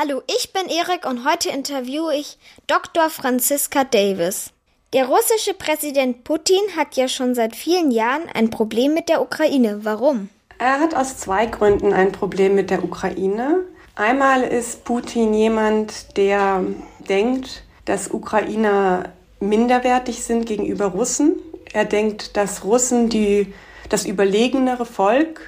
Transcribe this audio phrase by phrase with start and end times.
[0.00, 3.10] Hallo, ich bin Erik und heute interviewe ich Dr.
[3.10, 4.52] Franziska Davis.
[4.92, 9.80] Der russische Präsident Putin hat ja schon seit vielen Jahren ein Problem mit der Ukraine.
[9.82, 10.28] Warum?
[10.60, 13.64] Er hat aus zwei Gründen ein Problem mit der Ukraine.
[13.96, 16.62] Einmal ist Putin jemand, der
[17.08, 21.34] denkt, dass Ukrainer minderwertig sind gegenüber Russen.
[21.72, 23.52] Er denkt, dass Russen die,
[23.88, 25.40] das überlegenere Volk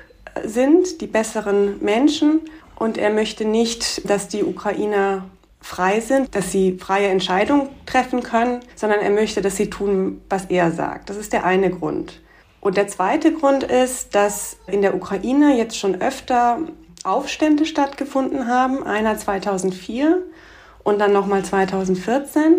[0.44, 2.40] sind, die besseren Menschen.
[2.80, 5.26] Und er möchte nicht, dass die Ukrainer
[5.60, 10.46] frei sind, dass sie freie Entscheidungen treffen können, sondern er möchte, dass sie tun, was
[10.46, 11.10] er sagt.
[11.10, 12.22] Das ist der eine Grund.
[12.62, 16.60] Und der zweite Grund ist, dass in der Ukraine jetzt schon öfter
[17.04, 18.82] Aufstände stattgefunden haben.
[18.82, 20.22] Einer 2004
[20.82, 22.54] und dann nochmal 2014.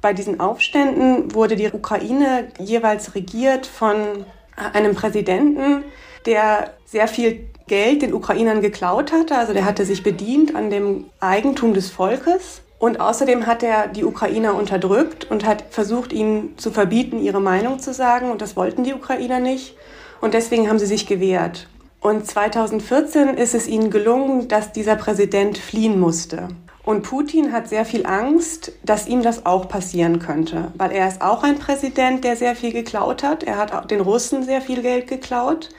[0.00, 5.82] Bei diesen Aufständen wurde die Ukraine jeweils regiert von einem Präsidenten,
[6.26, 9.36] der sehr viel Geld den Ukrainern geklaut hatte.
[9.36, 12.62] Also der hatte sich bedient an dem Eigentum des Volkes.
[12.78, 17.78] Und außerdem hat er die Ukrainer unterdrückt und hat versucht, ihnen zu verbieten, ihre Meinung
[17.78, 18.30] zu sagen.
[18.30, 19.76] Und das wollten die Ukrainer nicht.
[20.20, 21.68] Und deswegen haben sie sich gewehrt.
[22.00, 26.48] Und 2014 ist es ihnen gelungen, dass dieser Präsident fliehen musste.
[26.84, 31.20] Und Putin hat sehr viel Angst, dass ihm das auch passieren könnte, weil er ist
[31.20, 33.42] auch ein Präsident, der sehr viel geklaut hat.
[33.42, 35.70] Er hat den Russen sehr viel Geld geklaut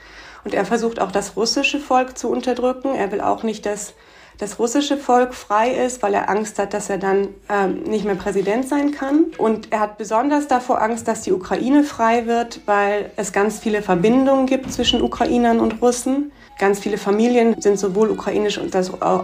[0.44, 2.94] und er versucht auch das russische Volk zu unterdrücken.
[2.94, 3.94] Er will auch nicht, dass
[4.38, 8.14] das russische Volk frei ist, weil er Angst hat, dass er dann ähm, nicht mehr
[8.14, 9.26] Präsident sein kann.
[9.36, 13.82] Und er hat besonders davor Angst, dass die Ukraine frei wird, weil es ganz viele
[13.82, 16.30] Verbindungen gibt zwischen Ukrainern und Russen.
[16.58, 18.60] Ganz viele Familien sind sowohl ukrainisch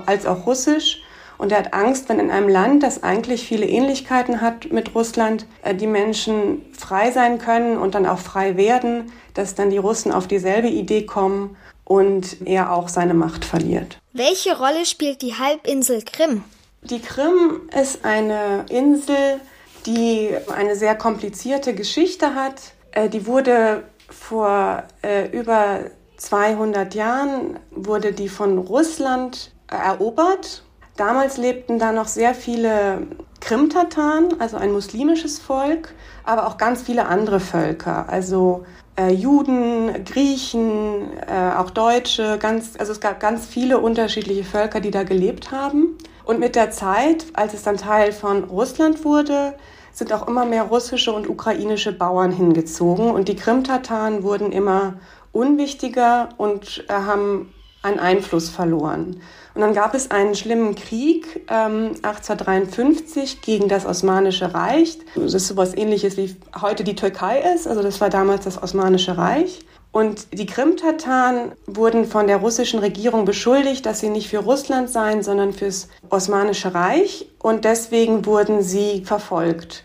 [0.06, 1.03] als auch russisch.
[1.38, 5.46] Und er hat Angst, wenn in einem Land, das eigentlich viele Ähnlichkeiten hat mit Russland,
[5.62, 10.12] äh, die Menschen frei sein können und dann auch frei werden, dass dann die Russen
[10.12, 13.98] auf dieselbe Idee kommen und er auch seine Macht verliert.
[14.12, 16.44] Welche Rolle spielt die Halbinsel Krim?
[16.82, 19.40] Die Krim ist eine Insel,
[19.86, 22.60] die eine sehr komplizierte Geschichte hat.
[22.92, 25.80] Äh, die wurde vor äh, über
[26.16, 30.63] 200 Jahren wurde die von Russland erobert
[30.96, 33.06] Damals lebten da noch sehr viele
[33.40, 38.64] Krimtataren, also ein muslimisches Volk, aber auch ganz viele andere Völker, also
[38.96, 44.92] äh, Juden, Griechen, äh, auch Deutsche, ganz, also es gab ganz viele unterschiedliche Völker, die
[44.92, 45.98] da gelebt haben.
[46.24, 49.54] Und mit der Zeit, als es dann Teil von Russland wurde,
[49.92, 54.94] sind auch immer mehr russische und ukrainische Bauern hingezogen und die Krimtataren wurden immer
[55.32, 57.52] unwichtiger und äh, haben
[57.84, 59.20] an Einfluss verloren.
[59.54, 64.98] Und dann gab es einen schlimmen Krieg ähm, 1853 gegen das Osmanische Reich.
[65.14, 67.68] Das ist sowas ähnliches wie heute die Türkei ist.
[67.68, 69.60] Also das war damals das Osmanische Reich.
[69.92, 75.22] Und die Krim-Tataren wurden von der russischen Regierung beschuldigt, dass sie nicht für Russland seien,
[75.22, 77.28] sondern fürs Osmanische Reich.
[77.38, 79.84] Und deswegen wurden sie verfolgt.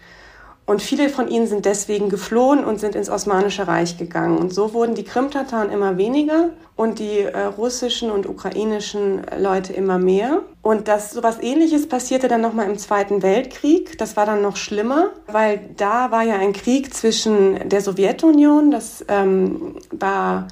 [0.69, 4.37] Und viele von ihnen sind deswegen geflohen und sind ins Osmanische Reich gegangen.
[4.37, 9.97] Und so wurden die Krimtataren immer weniger und die äh, russischen und ukrainischen Leute immer
[9.97, 10.43] mehr.
[10.61, 13.97] Und das sowas ähnliches passierte dann nochmal im Zweiten Weltkrieg.
[13.97, 19.03] Das war dann noch schlimmer, weil da war ja ein Krieg zwischen der Sowjetunion, das
[19.07, 20.49] ähm, war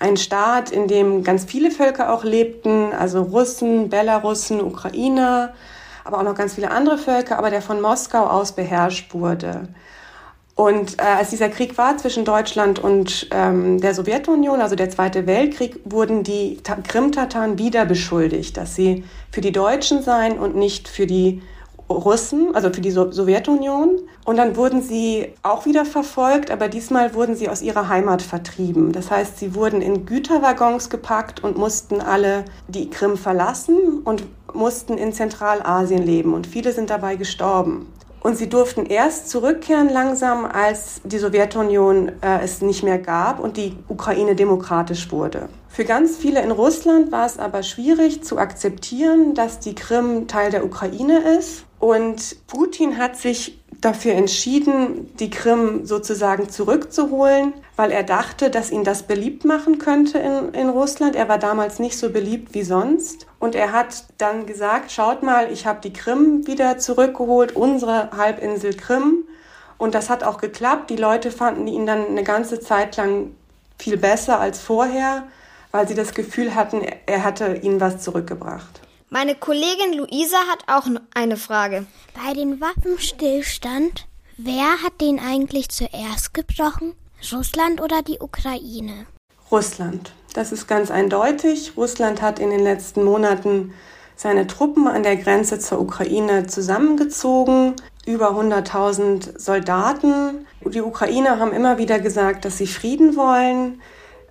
[0.00, 5.52] ein Staat, in dem ganz viele Völker auch lebten, also Russen, Belarussen, Ukrainer,
[6.04, 9.68] aber auch noch ganz viele andere Völker, aber der von Moskau aus beherrscht wurde.
[10.54, 15.26] Und äh, als dieser Krieg war zwischen Deutschland und ähm, der Sowjetunion, also der Zweite
[15.26, 21.06] Weltkrieg, wurden die Krim-Tataren wieder beschuldigt, dass sie für die Deutschen seien und nicht für
[21.06, 21.40] die
[21.90, 24.00] Russen, also für die so Sowjetunion.
[24.24, 28.92] Und dann wurden sie auch wieder verfolgt, aber diesmal wurden sie aus ihrer Heimat vertrieben.
[28.92, 34.24] Das heißt, sie wurden in Güterwaggons gepackt und mussten alle die Krim verlassen und
[34.54, 36.34] mussten in Zentralasien leben.
[36.34, 37.86] Und viele sind dabei gestorben.
[38.22, 43.56] Und sie durften erst zurückkehren langsam, als die Sowjetunion äh, es nicht mehr gab und
[43.56, 45.48] die Ukraine demokratisch wurde.
[45.68, 50.50] Für ganz viele in Russland war es aber schwierig zu akzeptieren, dass die Krim Teil
[50.50, 51.64] der Ukraine ist.
[51.80, 58.84] Und Putin hat sich dafür entschieden, die Krim sozusagen zurückzuholen, weil er dachte, dass ihn
[58.84, 61.16] das beliebt machen könnte in, in Russland.
[61.16, 63.26] Er war damals nicht so beliebt wie sonst.
[63.38, 68.74] Und er hat dann gesagt, schaut mal, ich habe die Krim wieder zurückgeholt, unsere Halbinsel
[68.74, 69.24] Krim.
[69.78, 70.90] Und das hat auch geklappt.
[70.90, 73.34] Die Leute fanden ihn dann eine ganze Zeit lang
[73.78, 75.24] viel besser als vorher,
[75.72, 78.82] weil sie das Gefühl hatten, er hatte ihnen was zurückgebracht.
[79.12, 81.84] Meine Kollegin Luisa hat auch eine Frage.
[82.14, 86.94] Bei dem Waffenstillstand, wer hat den eigentlich zuerst gebrochen?
[87.32, 89.06] Russland oder die Ukraine?
[89.50, 90.12] Russland.
[90.32, 91.72] Das ist ganz eindeutig.
[91.76, 93.74] Russland hat in den letzten Monaten
[94.14, 97.74] seine Truppen an der Grenze zur Ukraine zusammengezogen,
[98.06, 100.46] über 100.000 Soldaten.
[100.64, 103.82] Die Ukrainer haben immer wieder gesagt, dass sie Frieden wollen.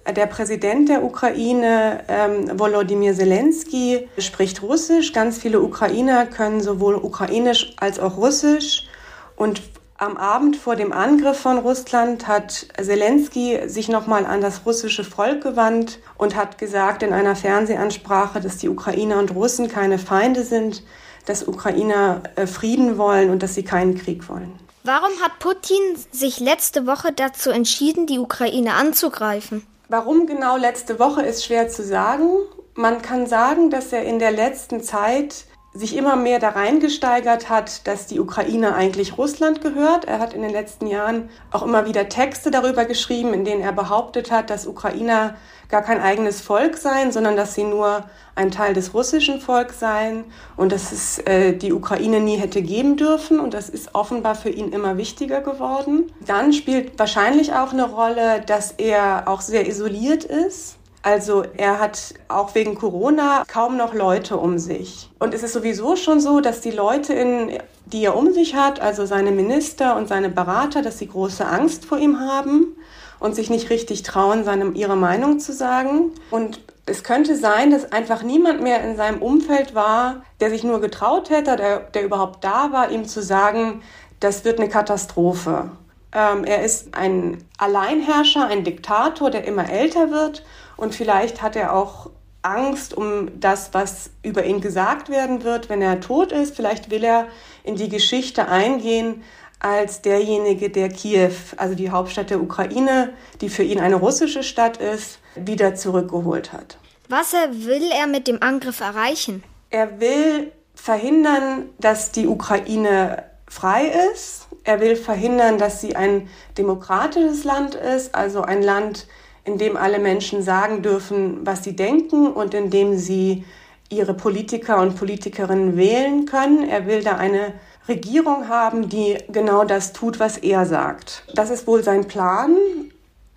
[0.08, 5.14] Der Präsident der Ukraine, ähm, Volodymyr Zelensky, spricht Russisch.
[5.14, 8.88] Ganz viele Ukrainer können sowohl Ukrainisch als auch Russisch.
[9.36, 9.62] Und
[9.98, 15.44] am Abend vor dem Angriff von Russland hat Zelensky sich nochmal an das russische Volk
[15.44, 20.84] gewandt und hat gesagt in einer Fernsehansprache, dass die Ukrainer und Russen keine Feinde sind,
[21.26, 24.54] dass Ukrainer äh, Frieden wollen und dass sie keinen Krieg wollen.
[24.84, 25.82] Warum hat Putin
[26.12, 29.68] sich letzte Woche dazu entschieden, die Ukraine anzugreifen?
[29.92, 32.30] Warum genau letzte Woche ist schwer zu sagen.
[32.76, 35.46] Man kann sagen, dass er in der letzten Zeit
[35.80, 40.04] sich immer mehr da reingesteigert hat, dass die Ukraine eigentlich Russland gehört.
[40.04, 43.72] Er hat in den letzten Jahren auch immer wieder Texte darüber geschrieben, in denen er
[43.72, 45.36] behauptet hat, dass Ukrainer
[45.70, 48.04] gar kein eigenes Volk seien, sondern dass sie nur
[48.36, 50.26] ein Teil des russischen Volks seien
[50.58, 53.40] und dass es äh, die Ukraine nie hätte geben dürfen.
[53.40, 56.12] Und das ist offenbar für ihn immer wichtiger geworden.
[56.26, 62.14] Dann spielt wahrscheinlich auch eine Rolle, dass er auch sehr isoliert ist also er hat
[62.28, 65.10] auch wegen Corona kaum noch Leute um sich.
[65.20, 68.82] Und es ist sowieso schon so, dass die Leute, in, die er um sich hat,
[68.82, 72.76] also seine Minister und seine Berater, dass sie große Angst vor ihm haben
[73.20, 76.12] und sich nicht richtig trauen, seinem, ihre Meinung zu sagen.
[76.32, 80.82] Und es könnte sein, dass einfach niemand mehr in seinem Umfeld war, der sich nur
[80.82, 83.82] getraut hätte, der, der überhaupt da war, ihm zu sagen,
[84.20, 85.72] das wird eine Katastrophe.
[86.12, 90.44] Ähm, er ist ein Alleinherrscher, ein Diktator, der immer älter wird
[90.80, 92.10] und vielleicht hat er auch
[92.42, 96.56] Angst um das, was über ihn gesagt werden wird, wenn er tot ist.
[96.56, 97.28] Vielleicht will er
[97.64, 99.24] in die Geschichte eingehen
[99.60, 104.78] als derjenige, der Kiew, also die Hauptstadt der Ukraine, die für ihn eine russische Stadt
[104.78, 106.78] ist, wieder zurückgeholt hat.
[107.10, 109.44] Was will er mit dem Angriff erreichen?
[109.70, 114.48] Er will verhindern, dass die Ukraine frei ist.
[114.64, 119.08] Er will verhindern, dass sie ein demokratisches Land ist, also ein Land,
[119.44, 123.46] in dem alle Menschen sagen dürfen, was sie denken und in dem sie
[123.90, 126.68] ihre Politiker und Politikerinnen wählen können.
[126.70, 127.54] Er will da eine
[127.88, 131.24] Regierung haben, die genau das tut, was er sagt.
[131.34, 132.56] Das ist wohl sein Plan.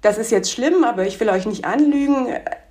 [0.03, 2.27] Das ist jetzt schlimm, aber ich will euch nicht anlügen.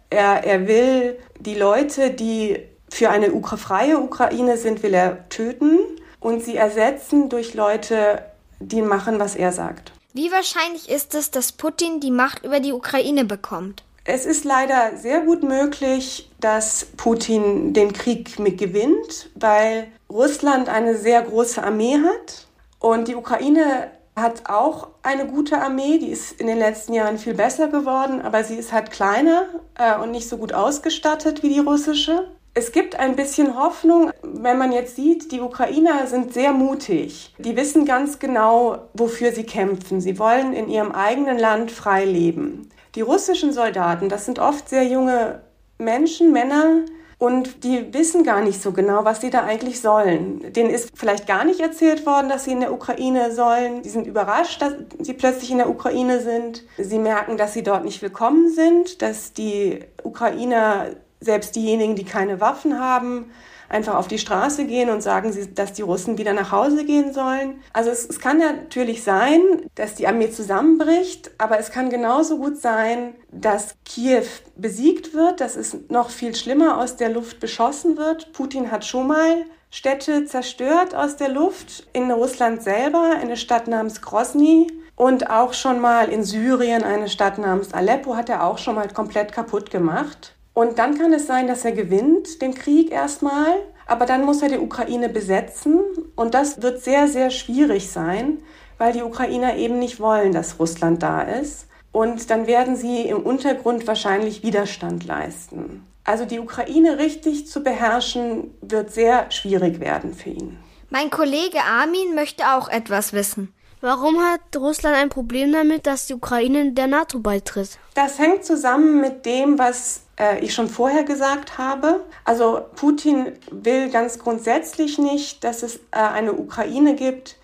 [0.09, 5.79] Er, er will die Leute, die für eine Ukra freie Ukraine sind, will er töten
[6.19, 8.21] und sie ersetzen durch Leute,
[8.59, 9.93] die machen, was er sagt.
[10.13, 13.83] Wie wahrscheinlich ist es, dass Putin die Macht über die Ukraine bekommt?
[14.03, 20.97] Es ist leider sehr gut möglich, dass Putin den Krieg mit gewinnt, weil Russland eine
[20.97, 22.47] sehr große Armee hat
[22.79, 27.35] und die Ukraine hat auch eine gute Armee, die ist in den letzten Jahren viel
[27.35, 29.47] besser geworden, aber sie ist halt kleiner
[29.77, 32.27] äh, und nicht so gut ausgestattet wie die russische.
[32.53, 37.33] Es gibt ein bisschen Hoffnung, wenn man jetzt sieht, die Ukrainer sind sehr mutig.
[37.37, 40.01] Die wissen ganz genau, wofür sie kämpfen.
[40.01, 42.69] Sie wollen in ihrem eigenen Land frei leben.
[42.95, 45.41] Die russischen Soldaten, das sind oft sehr junge
[45.77, 46.83] Menschen, Männer,
[47.21, 50.51] und die wissen gar nicht so genau, was sie da eigentlich sollen.
[50.53, 53.83] Denen ist vielleicht gar nicht erzählt worden, dass sie in der Ukraine sollen.
[53.83, 56.63] Sie sind überrascht, dass sie plötzlich in der Ukraine sind.
[56.79, 60.87] Sie merken, dass sie dort nicht willkommen sind, dass die Ukrainer
[61.21, 63.31] selbst diejenigen, die keine Waffen haben,
[63.69, 67.61] einfach auf die Straße gehen und sagen, dass die Russen wieder nach Hause gehen sollen.
[67.71, 69.41] Also es, es, kann natürlich sein,
[69.75, 74.25] dass die Armee zusammenbricht, aber es kann genauso gut sein, dass Kiew
[74.57, 78.33] besiegt wird, dass es noch viel schlimmer aus der Luft beschossen wird.
[78.33, 84.01] Putin hat schon mal Städte zerstört aus der Luft, in Russland selber, eine Stadt namens
[84.01, 88.75] Grozny und auch schon mal in Syrien eine Stadt namens Aleppo hat er auch schon
[88.75, 90.35] mal komplett kaputt gemacht.
[90.53, 93.53] Und dann kann es sein, dass er gewinnt den Krieg erstmal,
[93.85, 95.79] aber dann muss er die Ukraine besetzen
[96.15, 98.39] und das wird sehr, sehr schwierig sein,
[98.77, 101.67] weil die Ukrainer eben nicht wollen, dass Russland da ist.
[101.91, 105.85] Und dann werden sie im Untergrund wahrscheinlich Widerstand leisten.
[106.03, 110.57] Also die Ukraine richtig zu beherrschen, wird sehr schwierig werden für ihn.
[110.89, 113.53] Mein Kollege Armin möchte auch etwas wissen.
[113.81, 117.79] Warum hat Russland ein Problem damit, dass die Ukraine der NATO beitritt?
[117.95, 122.05] Das hängt zusammen mit dem, was äh, ich schon vorher gesagt habe.
[122.23, 127.37] Also Putin will ganz grundsätzlich nicht, dass es äh, eine Ukraine gibt,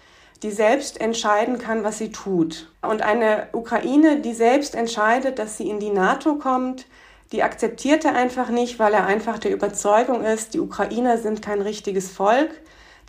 [0.43, 2.69] die selbst entscheiden kann, was sie tut.
[2.81, 6.86] Und eine Ukraine, die selbst entscheidet, dass sie in die NATO kommt,
[7.31, 11.62] die akzeptiert er einfach nicht, weil er einfach der Überzeugung ist, die Ukrainer sind kein
[11.62, 12.51] richtiges Volk,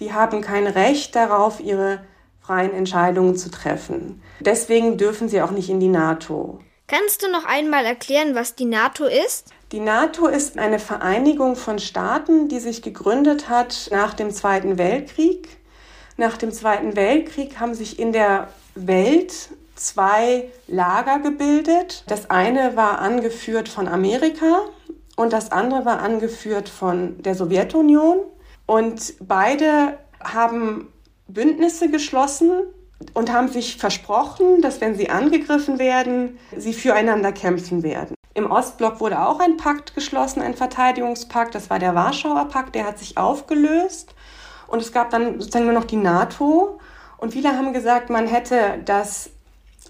[0.01, 2.01] die haben kein Recht darauf, ihre
[2.41, 4.23] freien Entscheidungen zu treffen.
[4.41, 6.61] Deswegen dürfen sie auch nicht in die NATO.
[6.89, 9.53] Kannst du noch einmal erklären, was die NATO ist?
[9.71, 15.59] Die NATO ist eine Vereinigung von Staaten, die sich gegründet hat nach dem Zweiten Weltkrieg.
[16.17, 22.03] Nach dem Zweiten Weltkrieg haben sich in der Welt zwei Lager gebildet.
[22.07, 24.63] Das eine war angeführt von Amerika
[25.17, 28.21] und das andere war angeführt von der Sowjetunion.
[28.65, 30.89] Und beide haben
[31.27, 32.53] Bündnisse geschlossen
[33.13, 38.18] und haben sich versprochen, dass wenn sie angegriffen werden, sie füreinander kämpfen werden.
[38.39, 41.57] Im Ostblock wurde auch ein Pakt geschlossen, ein Verteidigungspakt.
[41.57, 44.15] Das war der Warschauer Pakt, der hat sich aufgelöst.
[44.69, 46.79] Und es gab dann sozusagen nur noch die NATO.
[47.17, 49.31] Und viele haben gesagt, man hätte das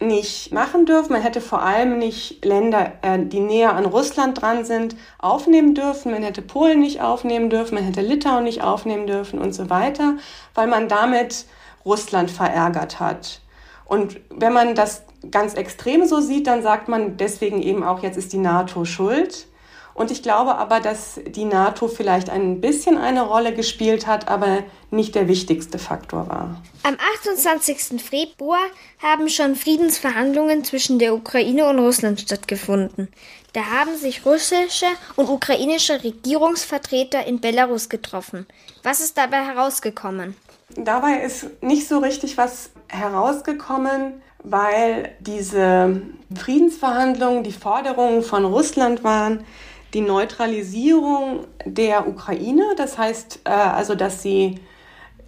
[0.01, 1.13] nicht machen dürfen.
[1.13, 6.11] Man hätte vor allem nicht Länder, äh, die näher an Russland dran sind, aufnehmen dürfen.
[6.11, 7.75] Man hätte Polen nicht aufnehmen dürfen.
[7.75, 10.15] Man hätte Litauen nicht aufnehmen dürfen und so weiter,
[10.55, 11.45] weil man damit
[11.85, 13.43] Russland verärgert hat.
[13.89, 18.19] Und wenn man das ganz extrem so sieht, dann sagt man deswegen eben auch, jetzt
[18.19, 19.47] ist die NATO schuld.
[19.95, 24.63] Und ich glaube aber, dass die NATO vielleicht ein bisschen eine Rolle gespielt hat, aber
[24.93, 26.63] nicht der wichtigste Faktor war.
[26.85, 28.01] Am 28.
[28.01, 28.61] Februar
[29.03, 33.09] haben schon Friedensverhandlungen zwischen der Ukraine und Russland stattgefunden.
[33.55, 38.47] Da haben sich russische und ukrainische Regierungsvertreter in Belarus getroffen.
[38.85, 40.37] Was ist dabei herausgekommen?
[40.77, 46.03] Dabei ist nicht so richtig was herausgekommen, weil diese
[46.35, 49.45] Friedensverhandlungen die Forderungen von Russland waren,
[49.95, 54.61] die Neutralisierung der Ukraine, das heißt äh, also, dass sie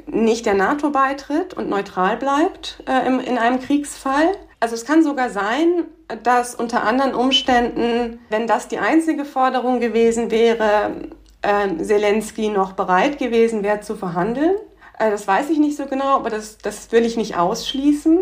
[0.07, 4.33] nicht der NATO beitritt und neutral bleibt äh, im, in einem Kriegsfall.
[4.59, 5.85] Also es kann sogar sein,
[6.23, 11.09] dass unter anderen Umständen, wenn das die einzige Forderung gewesen wäre,
[11.43, 14.57] äh, Zelensky noch bereit gewesen wäre zu verhandeln.
[15.01, 18.19] Äh, das weiß ich nicht so genau, aber das, das will ich nicht ausschließen.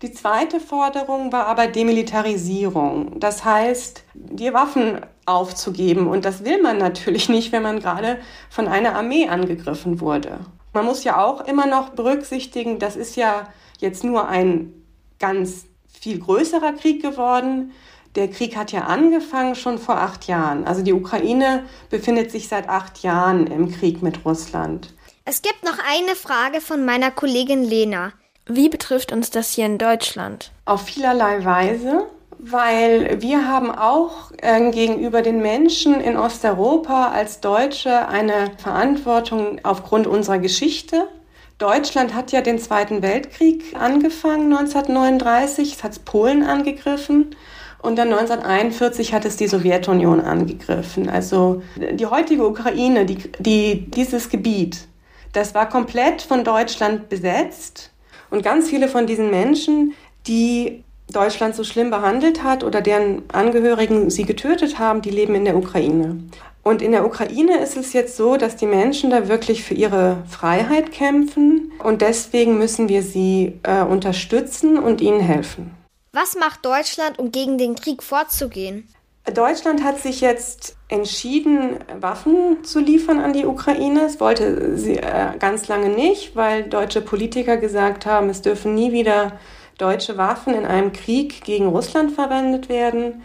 [0.00, 3.20] Die zweite Forderung war aber Demilitarisierung.
[3.20, 6.08] Das heißt, die Waffen aufzugeben.
[6.08, 8.18] Und das will man natürlich nicht, wenn man gerade
[8.50, 10.40] von einer Armee angegriffen wurde.
[10.72, 13.48] Man muss ja auch immer noch berücksichtigen, das ist ja
[13.78, 14.72] jetzt nur ein
[15.18, 17.72] ganz viel größerer Krieg geworden.
[18.16, 20.64] Der Krieg hat ja angefangen schon vor acht Jahren.
[20.64, 24.94] Also die Ukraine befindet sich seit acht Jahren im Krieg mit Russland.
[25.24, 28.12] Es gibt noch eine Frage von meiner Kollegin Lena.
[28.46, 30.50] Wie betrifft uns das hier in Deutschland?
[30.64, 32.06] Auf vielerlei Weise,
[32.38, 40.08] weil wir haben auch äh, gegenüber den Menschen in Osteuropa als Deutsche eine Verantwortung aufgrund
[40.08, 41.06] unserer Geschichte.
[41.58, 47.36] Deutschland hat ja den Zweiten Weltkrieg angefangen 1939, es hat Polen angegriffen
[47.80, 51.08] und dann 1941 hat es die Sowjetunion angegriffen.
[51.08, 54.88] Also die heutige Ukraine, die, die, dieses Gebiet,
[55.32, 57.90] das war komplett von Deutschland besetzt
[58.30, 59.94] und ganz viele von diesen Menschen,
[60.26, 65.44] die Deutschland so schlimm behandelt hat oder deren Angehörigen sie getötet haben, die leben in
[65.44, 66.18] der Ukraine.
[66.62, 70.22] Und in der Ukraine ist es jetzt so, dass die Menschen da wirklich für ihre
[70.28, 75.72] Freiheit kämpfen und deswegen müssen wir sie äh, unterstützen und ihnen helfen.
[76.12, 78.86] Was macht Deutschland, um gegen den Krieg vorzugehen?
[79.30, 84.02] Deutschland hat sich jetzt entschieden, Waffen zu liefern an die Ukraine.
[84.02, 88.92] Es wollte sie äh, ganz lange nicht, weil deutsche Politiker gesagt haben, es dürfen nie
[88.92, 89.38] wieder
[89.78, 93.22] deutsche Waffen in einem Krieg gegen Russland verwendet werden.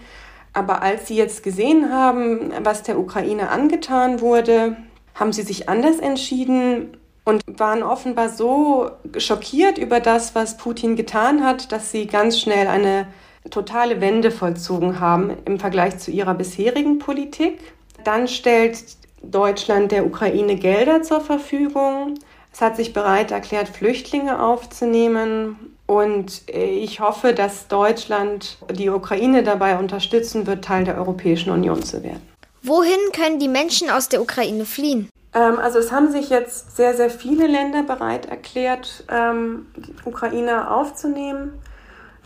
[0.53, 4.77] Aber als sie jetzt gesehen haben, was der Ukraine angetan wurde,
[5.15, 11.43] haben sie sich anders entschieden und waren offenbar so schockiert über das, was Putin getan
[11.43, 13.07] hat, dass sie ganz schnell eine
[13.49, 17.59] totale Wende vollzogen haben im Vergleich zu ihrer bisherigen Politik.
[18.03, 18.77] Dann stellt
[19.23, 22.15] Deutschland der Ukraine Gelder zur Verfügung.
[22.53, 25.75] Es hat sich bereit erklärt, Flüchtlinge aufzunehmen.
[25.85, 32.03] Und ich hoffe, dass Deutschland die Ukraine dabei unterstützen wird, Teil der Europäischen Union zu
[32.03, 32.21] werden.
[32.61, 35.09] Wohin können die Menschen aus der Ukraine fliehen?
[35.33, 40.71] Ähm, also es haben sich jetzt sehr, sehr viele Länder bereit erklärt, ähm, die Ukraine
[40.71, 41.53] aufzunehmen.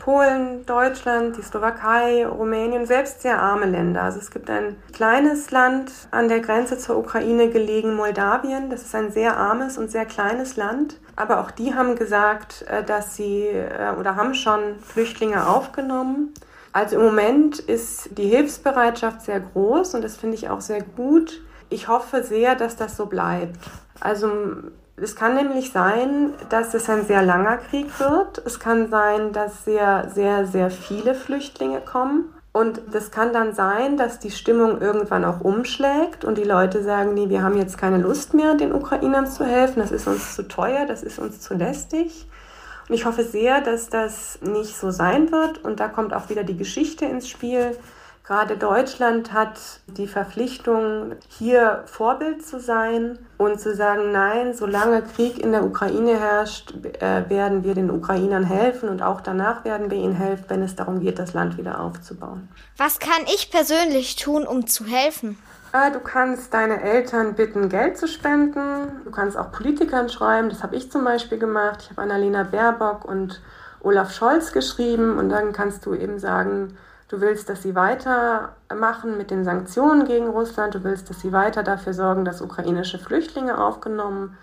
[0.01, 4.01] Polen, Deutschland, die Slowakei, Rumänien, selbst sehr arme Länder.
[4.01, 8.71] Also es gibt ein kleines Land an der Grenze zur Ukraine gelegen, Moldawien.
[8.71, 10.97] Das ist ein sehr armes und sehr kleines Land.
[11.15, 16.33] Aber auch die haben gesagt, äh, dass sie äh, oder haben schon Flüchtlinge aufgenommen.
[16.73, 21.43] Also im Moment ist die Hilfsbereitschaft sehr groß und das finde ich auch sehr gut.
[21.69, 23.59] Ich hoffe sehr, dass das so bleibt.
[23.99, 24.31] Also
[24.97, 28.41] es kann nämlich sein, dass es ein sehr langer Krieg wird.
[28.45, 32.33] Es kann sein, dass sehr, sehr, sehr viele Flüchtlinge kommen.
[32.53, 37.13] Und das kann dann sein, dass die Stimmung irgendwann auch umschlägt und die Leute sagen,
[37.13, 40.45] nee, wir haben jetzt keine Lust mehr, den Ukrainern zu helfen, das ist uns zu
[40.47, 42.27] teuer, das ist uns zu lästig.
[42.89, 45.63] Und ich hoffe sehr, dass das nicht so sein wird.
[45.63, 47.77] Und da kommt auch wieder die Geschichte ins Spiel,
[48.23, 55.39] Gerade Deutschland hat die Verpflichtung, hier Vorbild zu sein und zu sagen, nein, solange Krieg
[55.39, 59.97] in der Ukraine herrscht, äh, werden wir den Ukrainern helfen und auch danach werden wir
[59.97, 62.47] ihnen helfen, wenn es darum geht, das Land wieder aufzubauen.
[62.77, 65.37] Was kann ich persönlich tun, um zu helfen?
[65.73, 69.01] Äh, du kannst deine Eltern bitten, Geld zu spenden.
[69.03, 70.49] Du kannst auch Politikern schreiben.
[70.49, 71.79] Das habe ich zum Beispiel gemacht.
[71.81, 73.41] Ich habe Annalena Baerbock und
[73.81, 76.77] Olaf Scholz geschrieben und dann kannst du eben sagen,
[77.11, 80.75] Du willst, dass sie weitermachen mit den Sanktionen gegen Russland.
[80.75, 84.37] Du willst, dass sie weiter dafür sorgen, dass ukrainische Flüchtlinge aufgenommen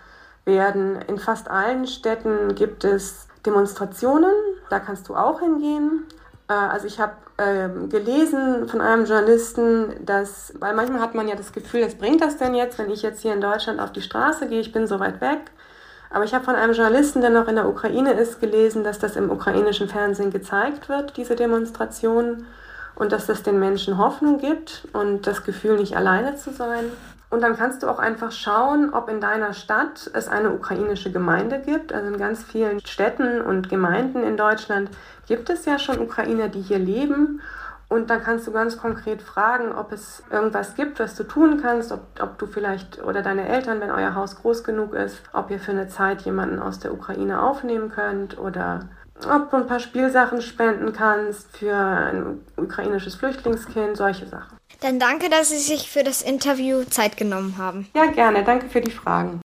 [0.45, 1.01] werden.
[1.07, 4.31] In fast allen Städten gibt es Demonstrationen.
[4.69, 6.05] Da kannst du auch hingehen.
[6.47, 11.35] Äh, also ich habe ähm, gelesen von einem Journalisten, dass, weil manchmal hat man ja
[11.35, 14.03] das Gefühl, was bringt das denn jetzt, wenn ich jetzt hier in Deutschland auf die
[14.03, 15.39] Straße gehe, ich bin so weit weg.
[16.09, 19.15] Aber ich habe von einem Journalisten, der noch in der Ukraine ist, gelesen, dass das
[19.15, 22.45] im ukrainischen Fernsehen gezeigt wird, diese Demonstration,
[22.95, 26.85] und dass das den Menschen Hoffnung gibt und das Gefühl, nicht alleine zu sein.
[27.29, 31.59] Und dann kannst du auch einfach schauen, ob in deiner Stadt es eine ukrainische Gemeinde
[31.59, 31.93] gibt.
[31.93, 34.89] Also in ganz vielen Städten und Gemeinden in Deutschland
[35.27, 37.41] gibt es ja schon Ukrainer, die hier leben.
[37.89, 41.91] Und dann kannst du ganz konkret fragen, ob es irgendwas gibt, was du tun kannst,
[41.91, 45.59] ob, ob du vielleicht oder deine Eltern, wenn euer Haus groß genug ist, ob ihr
[45.59, 48.89] für eine Zeit jemanden aus der Ukraine aufnehmen könnt oder
[49.27, 54.57] ob du ein paar Spielsachen spenden kannst für ein ukrainisches Flüchtlingskind, solche Sachen.
[54.81, 57.87] Dann danke, dass Sie sich für das Interview Zeit genommen haben.
[57.95, 58.43] Ja, gerne.
[58.43, 59.37] Danke für die Fragen.